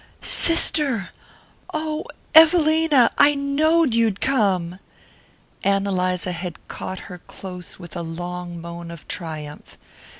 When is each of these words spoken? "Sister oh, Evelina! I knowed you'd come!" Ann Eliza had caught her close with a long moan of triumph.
"Sister 0.23 1.09
oh, 1.75 2.05
Evelina! 2.33 3.11
I 3.19 3.35
knowed 3.35 3.93
you'd 3.93 4.19
come!" 4.19 4.79
Ann 5.63 5.85
Eliza 5.85 6.31
had 6.31 6.67
caught 6.67 7.01
her 7.01 7.19
close 7.19 7.77
with 7.77 7.95
a 7.95 8.01
long 8.01 8.59
moan 8.59 8.89
of 8.89 9.07
triumph. 9.07 9.77